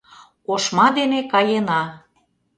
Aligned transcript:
Ошма 0.53 0.87
дене 0.97 1.19
каена. 1.31 1.81